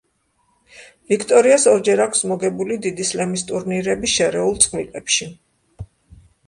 [1.11, 5.31] ვიქტორიას ორჯერ აქვს მოგებული დიდი სლემის ტურნირები შერეულ წყვილებში.